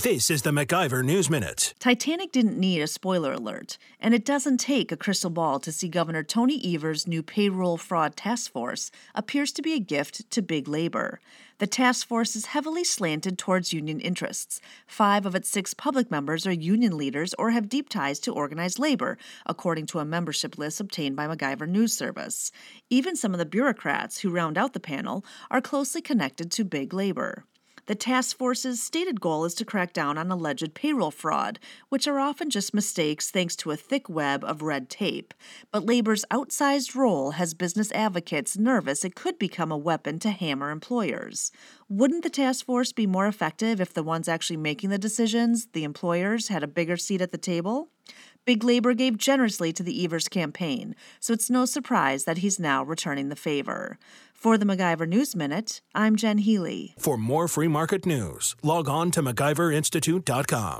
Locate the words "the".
0.42-0.52, 11.58-11.66, 23.38-23.44, 24.74-24.78, 27.88-27.94, 42.24-42.28, 43.94-44.02, 44.90-44.98, 45.72-45.84, 47.32-47.38, 49.82-50.02, 53.28-53.36, 54.56-54.64